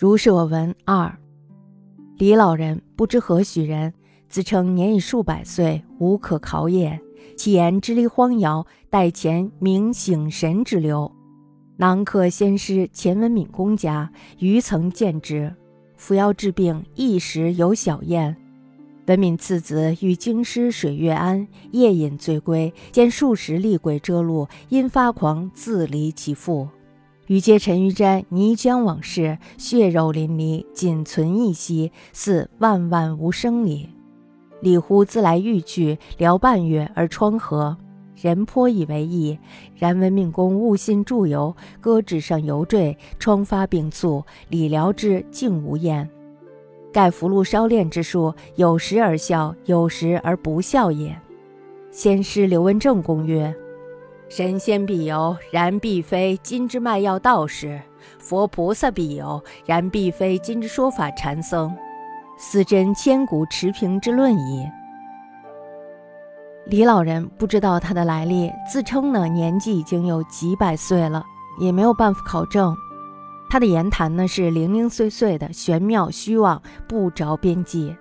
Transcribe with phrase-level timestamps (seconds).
[0.00, 1.14] 如是我闻二，
[2.16, 3.92] 李老人不知何许人，
[4.30, 6.98] 自称年已数百岁，无可考也。
[7.36, 11.12] 其言支离荒摇，待前明醒神之流。
[11.76, 15.54] 囊客先师钱文敏公家，余曾见之。
[15.98, 18.34] 服药治病，一时有小宴。
[19.06, 26.66] 文敏次子与京师水月庵夜饮醉归，见数十厉鬼遮路，因发狂自离其父。
[27.30, 33.88] 余皆沉于瞻泥浆往事，血肉淋漓，仅存一息，似万万无生理。
[34.60, 37.76] 李乎自来欲去，聊半月而疮合，
[38.16, 39.38] 人颇以为意。
[39.76, 46.10] 然闻命公悟信祝由，搁纸上犹坠，疮发病促，理疗之竟无厌。
[46.92, 51.16] 盖福禄烧炼之术，有时而效，有时而不效也。
[51.92, 53.54] 先师刘文正公曰。
[54.30, 57.80] 神仙必有，然必非今之卖药道士；
[58.20, 61.76] 佛菩萨必有，然必非今之说法禅僧。
[62.38, 64.70] 斯真千古持平之论矣。
[66.66, 71.24] 李老人不知道他的来历，自称呢年纪已经有几百岁了，
[71.58, 72.72] 也没有办法考证。
[73.50, 77.96] 他的言谈呢是零零碎碎的，玄妙虚妄，不着边际。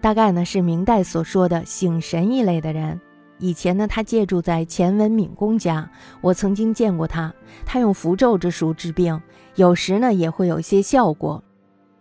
[0.00, 3.00] 大概呢是明代所说的醒神一类的人。
[3.38, 5.90] 以前呢，他借住在钱文敏公家，
[6.20, 7.34] 我曾经见过他。
[7.66, 9.20] 他用符咒之术治病，
[9.56, 11.42] 有时呢也会有些效果。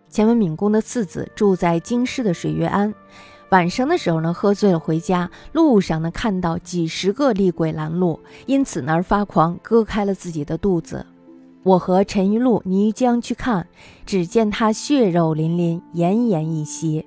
[0.09, 2.93] 钱文敏公的次子住在京师的水月庵，
[3.49, 11.05] 晚上的时候呢，喝醉了回家，路上呢看到几十个厉鬼拦路，因此呢而发狂，割开了自己的肚子。
[11.63, 13.67] 我和陈玉露、泥浆去看，
[14.05, 17.05] 只见他血肉淋淋，奄奄一息。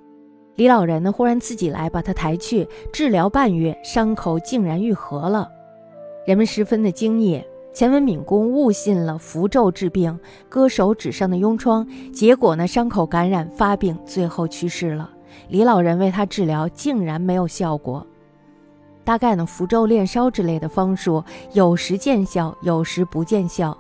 [0.56, 5.48] 李老人呢，忽然自己来把他抬去治疗半月，伤口竟然愈合了。
[6.26, 7.42] 人们十分的惊异。
[7.74, 10.18] 钱文敏公误信了符咒治病，
[10.48, 15.10] 割手指上的痈疮，结果呢，伤口感染发病，最后去世了。
[15.48, 18.06] 李老人为他治疗，竟然没有效果。
[19.05, 21.22] 大概呢，符咒炼烧之类的方术，
[21.52, 23.77] 有时见效，有时不见效。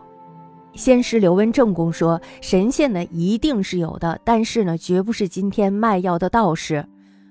[0.76, 6.84] 先师刘文正公说：“神仙呢一定是有的，但是呢，绝不是今天卖药的道士；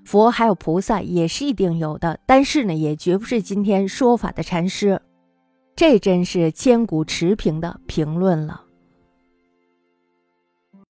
[0.04, 5.00] 佛还有菩萨也是一定有的，但是呢，也绝不是今天说法的禅师。”
[5.78, 8.65] 这真是千古持平的评论了。